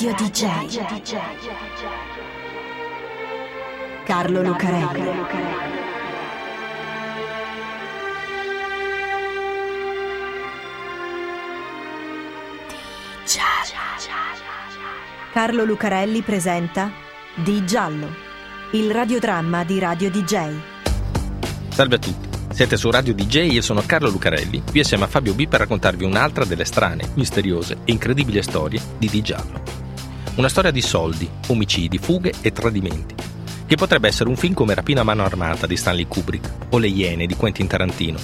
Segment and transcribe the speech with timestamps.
[0.00, 0.78] Radio DJ.
[4.04, 5.02] Carlo Lucarelli.
[15.32, 16.92] Carlo Lucarelli presenta
[17.34, 18.08] Di Giallo,
[18.74, 20.54] il radiodramma di Radio DJ.
[21.70, 25.08] Salve a tutti, siete su Radio DJ e io sono Carlo Lucarelli, qui assieme a
[25.08, 29.87] Fabio B per raccontarvi un'altra delle strane, misteriose e incredibili storie di Di Giallo.
[30.38, 33.12] Una storia di soldi, omicidi, fughe e tradimenti,
[33.66, 36.86] che potrebbe essere un film come Rapina a mano armata di Stanley Kubrick o Le
[36.86, 38.20] Iene di Quentin Tarantino.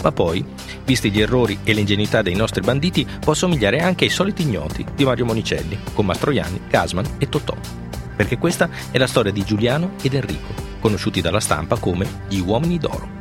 [0.00, 0.44] Ma poi,
[0.84, 5.04] visti gli errori e l'ingenuità dei nostri banditi, può somigliare anche ai soliti ignoti di
[5.04, 7.56] Mario Monicelli, con Mastroianni, Gasman e Totò.
[8.14, 12.78] Perché questa è la storia di Giuliano ed Enrico, conosciuti dalla stampa come gli uomini
[12.78, 13.16] d'oro.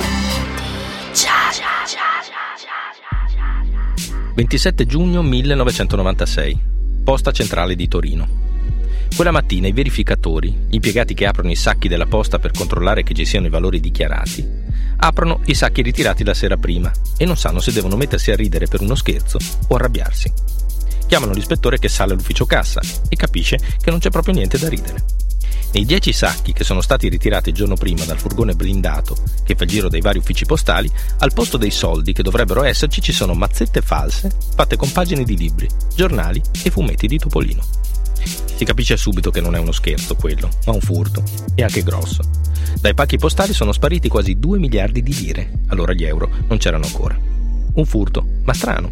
[4.36, 6.76] 27 giugno 1996,
[7.08, 8.28] Posta Centrale di Torino.
[9.16, 13.14] Quella mattina i verificatori, gli impiegati che aprono i sacchi della posta per controllare che
[13.14, 14.46] ci siano i valori dichiarati,
[14.98, 18.68] aprono i sacchi ritirati la sera prima e non sanno se devono mettersi a ridere
[18.68, 19.38] per uno scherzo
[19.70, 20.34] o arrabbiarsi.
[21.08, 25.27] Chiamano l'ispettore che sale all'ufficio cassa e capisce che non c'è proprio niente da ridere.
[25.74, 29.66] Nei dieci sacchi che sono stati ritirati il giorno prima dal furgone blindato, che fa
[29.66, 33.34] il giro dei vari uffici postali, al posto dei soldi che dovrebbero esserci ci sono
[33.34, 37.62] mazzette false fatte con pagine di libri, giornali e fumetti di Topolino.
[38.56, 41.22] Si capisce subito che non è uno scherzo quello, ma un furto,
[41.54, 42.24] e anche grosso.
[42.80, 46.86] Dai pacchi postali sono spariti quasi 2 miliardi di lire, allora gli euro non c'erano
[46.86, 47.20] ancora.
[47.74, 48.92] Un furto, ma strano,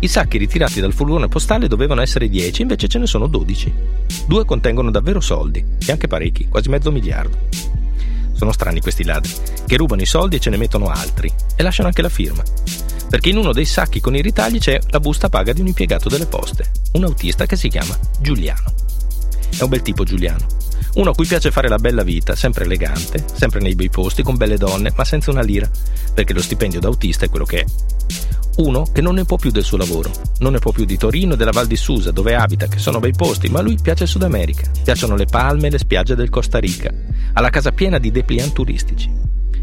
[0.00, 3.72] i sacchi ritirati dal furgone postale dovevano essere 10, invece ce ne sono 12.
[4.26, 7.36] Due contengono davvero soldi, e anche parecchi, quasi mezzo miliardo.
[8.32, 9.32] Sono strani questi ladri,
[9.66, 12.44] che rubano i soldi e ce ne mettono altri, e lasciano anche la firma.
[13.08, 16.08] Perché in uno dei sacchi con i ritagli c'è la busta paga di un impiegato
[16.08, 18.72] delle poste, un autista che si chiama Giuliano.
[19.58, 20.46] È un bel tipo Giuliano.
[20.94, 24.36] Uno a cui piace fare la bella vita, sempre elegante, sempre nei bei posti, con
[24.36, 25.68] belle donne, ma senza una lira,
[26.14, 27.64] perché lo stipendio d'autista è quello che è.
[28.58, 31.34] Uno che non ne può più del suo lavoro, non ne può più di Torino
[31.34, 34.02] e della Val di Susa, dove abita, che sono bei posti, ma a lui piace
[34.02, 36.92] il Sud America, piacciono le palme e le spiagge del Costa Rica,
[37.34, 39.08] ha la casa piena di dépliant turistici.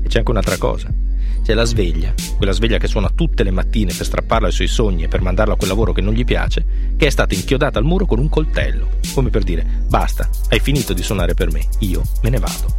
[0.01, 0.87] E c'è anche un'altra cosa,
[1.43, 5.03] c'è la sveglia, quella sveglia che suona tutte le mattine per strapparla ai suoi sogni
[5.03, 7.85] e per mandarlo a quel lavoro che non gli piace, che è stata inchiodata al
[7.85, 12.01] muro con un coltello, come per dire basta, hai finito di suonare per me, io
[12.21, 12.73] me ne vado.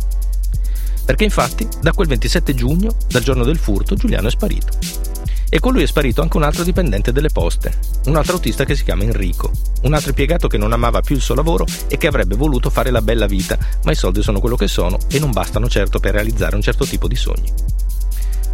[1.05, 5.06] Perché infatti, da quel 27 giugno, dal giorno del furto, Giuliano è sparito
[5.49, 7.73] e con lui è sparito anche un altro dipendente delle poste,
[8.07, 9.51] un altro autista che si chiama Enrico,
[9.83, 12.91] un altro impiegato che non amava più il suo lavoro e che avrebbe voluto fare
[12.91, 16.15] la bella vita, ma i soldi sono quello che sono e non bastano certo per
[16.15, 17.53] realizzare un certo tipo di sogni.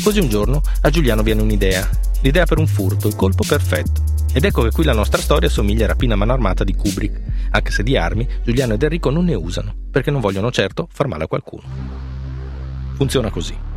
[0.03, 1.89] Così un giorno a Giuliano viene un'idea,
[2.23, 4.03] l'idea per un furto, il colpo perfetto.
[4.35, 7.21] Ed ecco che qui la nostra storia somiglia a Rapina mano armata di Kubrick,
[7.51, 11.07] anche se di armi Giuliano ed Enrico non ne usano, perché non vogliono certo far
[11.07, 11.63] male a qualcuno.
[12.95, 13.72] Funziona così.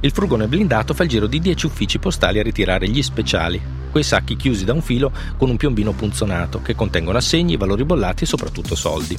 [0.00, 3.60] Il furgone blindato fa il giro di 10 uffici postali a ritirare gli speciali,
[3.90, 8.22] quei sacchi chiusi da un filo con un piombino punzonato che contengono assegni, valori bollati
[8.22, 9.18] e soprattutto soldi.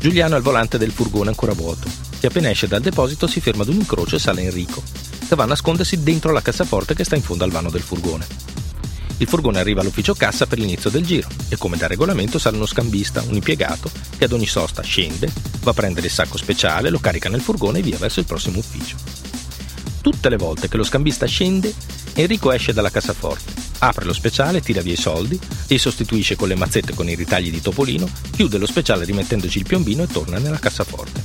[0.00, 3.62] Giuliano è al volante del furgone ancora vuoto e appena esce dal deposito si ferma
[3.62, 4.82] ad un incrocio e sale Enrico,
[5.28, 8.26] che va a nascondersi dentro la cassaforte che sta in fondo al vano del furgone.
[9.18, 12.66] Il furgone arriva all'ufficio cassa per l'inizio del giro e come da regolamento sale uno
[12.66, 15.30] scambista, un impiegato, che ad ogni sosta scende,
[15.62, 18.58] va a prendere il sacco speciale, lo carica nel furgone e via verso il prossimo
[18.58, 18.96] ufficio.
[20.02, 21.72] Tutte le volte che lo scambista scende,
[22.14, 26.56] Enrico esce dalla cassaforte, apre lo speciale, tira via i soldi, li sostituisce con le
[26.56, 30.58] mazzette con i ritagli di Topolino, chiude lo speciale rimettendoci il piombino e torna nella
[30.58, 31.22] cassaforte.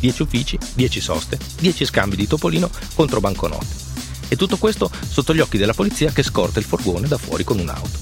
[0.00, 3.66] 10 uffici, 10 soste, 10 scambi di Topolino contro banconote.
[4.28, 7.58] E tutto questo sotto gli occhi della polizia che scorta il furgone da fuori con
[7.58, 7.98] un'auto.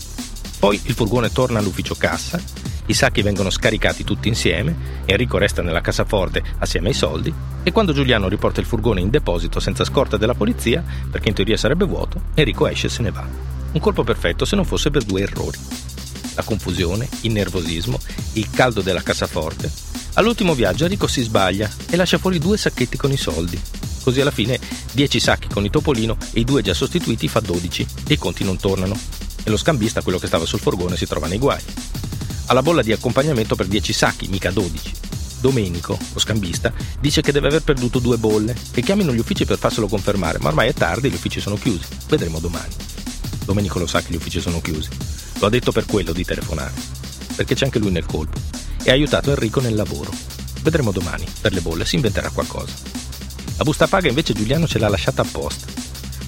[0.61, 2.41] Poi il furgone torna all'ufficio cassa
[2.87, 7.33] i sacchi vengono scaricati tutti insieme, Enrico resta nella cassaforte assieme ai soldi
[7.63, 11.57] e quando Giuliano riporta il furgone in deposito senza scorta della polizia, perché in teoria
[11.57, 13.25] sarebbe vuoto, Enrico esce e se ne va.
[13.73, 15.59] Un colpo perfetto se non fosse per due errori.
[16.35, 18.01] La confusione, il nervosismo,
[18.33, 19.71] il caldo della cassaforte.
[20.15, 23.61] All'ultimo viaggio Enrico si sbaglia e lascia fuori due sacchetti con i soldi.
[24.03, 24.59] Così alla fine
[24.93, 28.43] 10 sacchi con il topolino e i due già sostituiti fa 12 e i conti
[28.43, 28.99] non tornano.
[29.45, 31.63] E lo scambista, quello che stava sul furgone, si trova nei guai
[32.47, 34.93] ha la bolla di accompagnamento per 10 sacchi, mica 12.
[35.41, 39.59] Domenico, lo scambista, dice che deve aver perduto due bolle, che chiamino gli uffici per
[39.59, 41.85] farselo confermare, ma ormai è tardi e gli uffici sono chiusi.
[42.09, 42.73] Vedremo domani.
[43.45, 44.89] Domenico lo sa che gli uffici sono chiusi.
[45.41, 46.73] Lo ha detto per quello di telefonare,
[47.35, 48.39] perché c'è anche lui nel colpo.
[48.85, 50.13] E ha aiutato Enrico nel lavoro.
[50.63, 52.73] Vedremo domani, per le bolle si inventerà qualcosa.
[53.57, 55.67] La busta paga invece Giuliano ce l'ha lasciata apposta.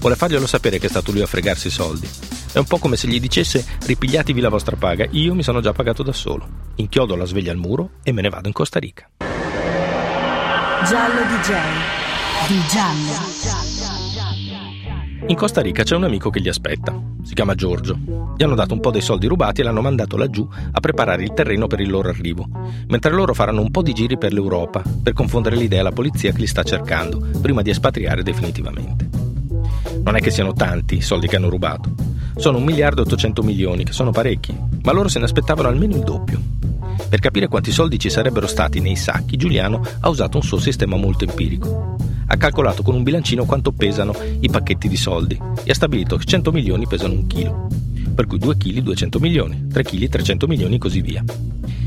[0.00, 2.08] Vuole farglielo sapere che è stato lui a fregarsi i soldi.
[2.54, 5.72] È un po' come se gli dicesse ripigliatevi la vostra paga, io mi sono già
[5.72, 6.46] pagato da solo.
[6.76, 9.10] Inchiodo la sveglia al muro e me ne vado in Costa Rica.
[10.86, 11.52] Giallo DJ.
[12.46, 13.12] Di Giallo.
[15.26, 16.96] In Costa Rica c'è un amico che li aspetta.
[17.24, 17.98] Si chiama Giorgio.
[18.36, 21.34] Gli hanno dato un po' dei soldi rubati e l'hanno mandato laggiù a preparare il
[21.34, 22.46] terreno per il loro arrivo,
[22.86, 26.38] mentre loro faranno un po' di giri per l'Europa per confondere l'idea alla polizia che
[26.38, 29.08] li sta cercando, prima di espatriare definitivamente.
[30.04, 32.13] Non è che siano tanti i soldi che hanno rubato.
[32.36, 35.96] Sono un miliardo e 800 milioni, che sono parecchi, ma loro se ne aspettavano almeno
[35.96, 36.40] il doppio.
[37.08, 40.96] Per capire quanti soldi ci sarebbero stati nei sacchi, Giuliano ha usato un suo sistema
[40.96, 41.94] molto empirico
[42.26, 46.24] ha calcolato con un bilancino quanto pesano i pacchetti di soldi e ha stabilito che
[46.24, 47.68] 100 milioni pesano un chilo,
[48.14, 51.22] per cui 2 kg 200 milioni, 3 kg 300 milioni e così via.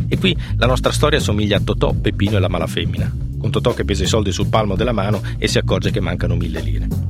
[0.07, 3.73] E qui la nostra storia somiglia a Totò, Peppino e la mala femmina, con Totò
[3.73, 7.06] che pesa i soldi sul palmo della mano e si accorge che mancano mille lire.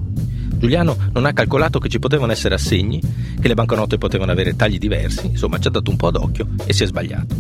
[0.57, 3.01] Giuliano non ha calcolato che ci potevano essere assegni,
[3.39, 6.73] che le banconote potevano avere tagli diversi, insomma ci ha dato un po' d'occhio e
[6.73, 7.35] si è sbagliato.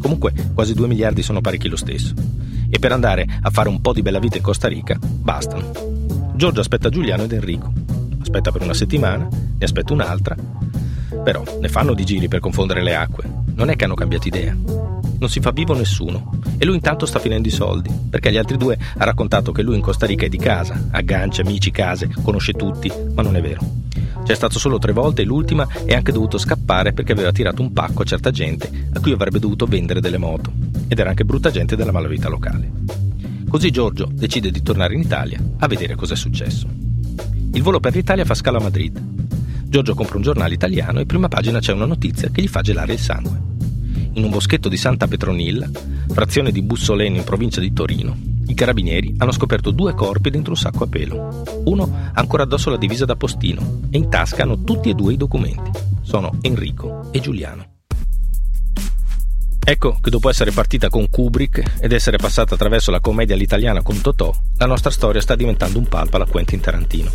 [0.00, 2.14] Comunque quasi 2 miliardi sono parecchi lo stesso
[2.70, 5.72] e per andare a fare un po' di bella vita in Costa Rica bastano.
[6.34, 7.72] Giorgio aspetta Giuliano ed Enrico.
[8.20, 10.36] Aspetta per una settimana, ne aspetta un'altra.
[11.24, 13.24] Però ne fanno di giri per confondere le acque.
[13.54, 14.56] Non è che hanno cambiato idea.
[15.18, 16.38] Non si fa vivo nessuno.
[16.58, 19.76] E lui intanto sta finendo i soldi, perché agli altri due ha raccontato che lui
[19.76, 23.60] in Costa Rica è di casa, aggancia amici, case, conosce tutti, ma non è vero.
[24.24, 27.72] C'è stato solo tre volte e l'ultima è anche dovuto scappare perché aveva tirato un
[27.72, 30.52] pacco a certa gente a cui avrebbe dovuto vendere delle moto
[30.86, 32.70] ed era anche brutta gente della malavita locale.
[33.48, 36.68] Così Giorgio decide di tornare in Italia a vedere cosa è successo.
[37.54, 39.00] Il volo per l'Italia fa scala a Madrid.
[39.64, 42.92] Giorgio compra un giornale italiano e prima pagina c'è una notizia che gli fa gelare
[42.92, 43.47] il sangue.
[44.18, 45.70] In un boschetto di Santa Petronilla,
[46.08, 48.16] frazione di Bussoleno in provincia di Torino,
[48.48, 51.44] i carabinieri hanno scoperto due corpi dentro un sacco a pelo.
[51.66, 55.12] Uno ha ancora addosso la divisa da postino e in tasca hanno tutti e due
[55.12, 55.70] i documenti.
[56.02, 57.64] Sono Enrico e Giuliano.
[59.64, 64.00] Ecco che dopo essere partita con Kubrick ed essere passata attraverso la commedia all'italiana con
[64.00, 67.10] Totò, la nostra storia sta diventando un palpa alla Quentin Tarantino.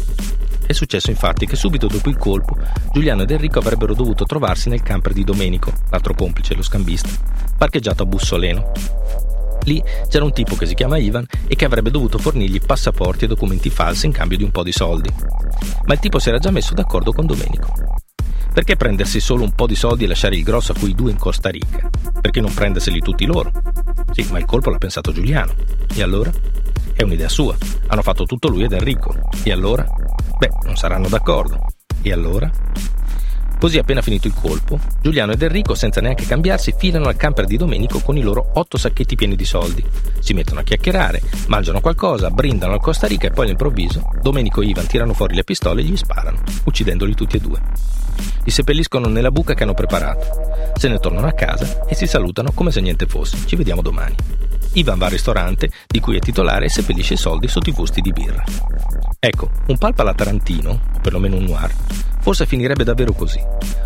[0.66, 2.58] È successo infatti che subito dopo il colpo
[2.92, 7.10] Giuliano ed Enrico avrebbero dovuto trovarsi nel camper di Domenico, l'altro complice, lo scambista,
[7.58, 8.72] parcheggiato a Bussoleno.
[9.64, 13.28] Lì c'era un tipo che si chiama Ivan e che avrebbe dovuto fornirgli passaporti e
[13.28, 15.10] documenti falsi in cambio di un po' di soldi.
[15.86, 17.74] Ma il tipo si era già messo d'accordo con Domenico.
[18.54, 21.18] Perché prendersi solo un po' di soldi e lasciare il grosso a quei due in
[21.18, 21.90] Costa Rica?
[22.22, 23.52] Perché non prenderseli tutti loro?
[24.12, 25.56] Sì, ma il colpo l'ha pensato Giuliano.
[25.96, 26.32] E allora?
[26.94, 27.56] È un'idea sua.
[27.88, 29.16] Hanno fatto tutto lui ed Enrico.
[29.42, 29.88] E allora?
[30.44, 31.68] Beh, non saranno d'accordo.
[32.02, 32.52] E allora?
[33.58, 37.56] Così appena finito il colpo, Giuliano ed Enrico, senza neanche cambiarsi, filano al camper di
[37.56, 39.82] Domenico con i loro otto sacchetti pieni di soldi.
[40.20, 44.66] Si mettono a chiacchierare, mangiano qualcosa, brindano al Costa Rica e poi all'improvviso Domenico e
[44.66, 47.62] Ivan tirano fuori le pistole e gli sparano, uccidendoli tutti e due.
[48.44, 50.26] Li seppelliscono nella buca che hanno preparato.
[50.76, 53.38] Se ne tornano a casa e si salutano come se niente fosse.
[53.46, 54.16] Ci vediamo domani.
[54.74, 58.02] Ivan va al ristorante, di cui è titolare, e seppellisce i soldi sotto i fusti
[58.02, 58.44] di birra.
[59.26, 61.74] Ecco, un palpa alla Tarantino, o perlomeno un noir,
[62.20, 63.42] forse finirebbe davvero così,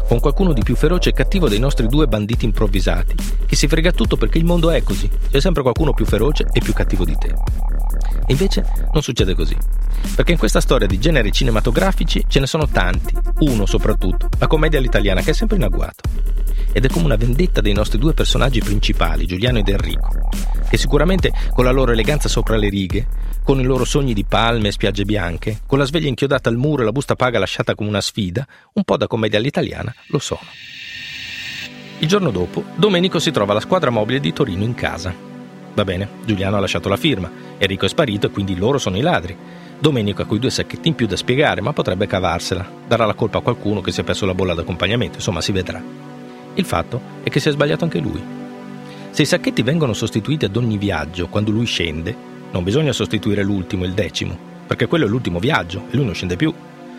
[0.08, 3.92] con qualcuno di più feroce e cattivo dei nostri due banditi improvvisati, che si frega
[3.92, 7.16] tutto perché il mondo è così, c'è sempre qualcuno più feroce e più cattivo di
[7.20, 7.28] te.
[7.28, 9.56] E invece non succede così,
[10.16, 14.80] perché in questa storia di generi cinematografici ce ne sono tanti, uno soprattutto, la commedia
[14.80, 16.02] all'italiana che è sempre in agguato.
[16.72, 20.30] Ed è come una vendetta dei nostri due personaggi principali, Giuliano ed Enrico,
[20.70, 23.08] che sicuramente con la loro eleganza sopra le righe,
[23.44, 26.82] con i loro sogni di palme e spiagge bianche, con la sveglia inchiodata al muro
[26.82, 30.42] e la busta paga lasciata come una sfida, un po' da commedia all'italiana lo sono.
[32.00, 35.12] Il giorno dopo, Domenico si trova la squadra mobile di Torino in casa.
[35.74, 39.02] Va bene, Giuliano ha lasciato la firma, Enrico è sparito e quindi loro sono i
[39.02, 39.36] ladri.
[39.80, 42.70] Domenico ha quei due sacchetti in più da spiegare, ma potrebbe cavarsela.
[42.88, 45.82] Darà la colpa a qualcuno che si è perso la bolla d'accompagnamento, insomma si vedrà.
[46.58, 48.20] Il fatto è che si è sbagliato anche lui.
[49.12, 52.16] Se i sacchetti vengono sostituiti ad ogni viaggio quando lui scende,
[52.52, 54.36] non bisogna sostituire l'ultimo, il decimo,
[54.66, 56.52] perché quello è l'ultimo viaggio e lui non scende più.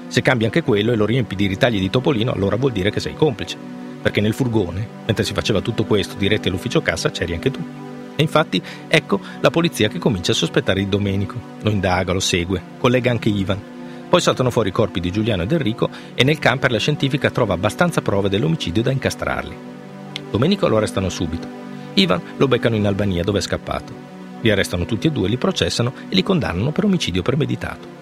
[0.07, 3.01] Se cambi anche quello e lo riempi di ritagli di topolino, allora vuol dire che
[3.01, 3.57] sei complice.
[4.01, 7.61] Perché nel furgone, mentre si faceva tutto questo diretti all'ufficio cassa, c'eri anche tu.
[8.15, 11.35] E infatti, ecco la polizia che comincia a sospettare di Domenico.
[11.63, 13.78] Lo indaga, lo segue, collega anche Ivan.
[14.09, 17.55] Poi saltano fuori i corpi di Giuliano ed Enrico e nel camper la scientifica trova
[17.55, 19.57] abbastanza prove dell'omicidio da incastrarli.
[20.31, 21.47] Domenico lo arrestano subito.
[21.95, 23.93] Ivan lo beccano in Albania dove è scappato.
[24.41, 27.97] Li arrestano tutti e due, li processano e li condannano per omicidio premeditato.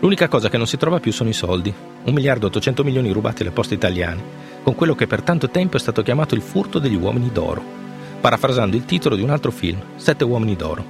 [0.00, 1.72] L'unica cosa che non si trova più sono i soldi,
[2.04, 4.22] 1 miliardo e 800 milioni rubati alle poste italiane,
[4.62, 7.80] con quello che per tanto tempo è stato chiamato il furto degli uomini d'oro
[8.20, 10.84] parafrasando il titolo di un altro film, Sette uomini d'oro,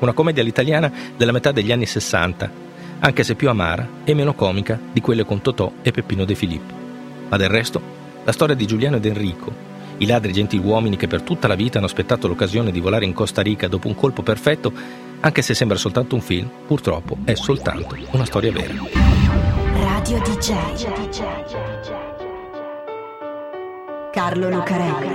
[0.00, 2.50] una commedia all'italiana della metà degli anni 60,
[3.04, 6.72] anche se più amara e meno comica di quelle con Totò e Peppino De Filippi.
[7.28, 7.80] Ma del resto,
[8.24, 9.52] la storia di Giuliano ed Enrico,
[9.98, 13.42] i ladri gentiluomini che per tutta la vita hanno aspettato l'occasione di volare in Costa
[13.42, 14.72] Rica dopo un colpo perfetto,
[15.20, 18.72] anche se sembra soltanto un film, purtroppo è soltanto una storia vera.
[19.74, 20.54] Radio DJ.
[24.12, 25.08] Carlo Lucarelli.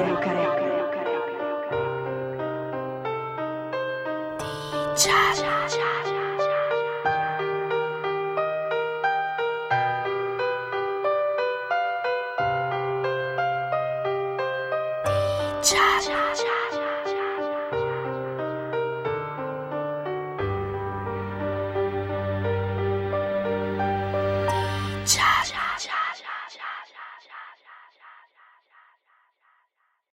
[4.37, 5.48] DJ.
[15.69, 16.58] chat.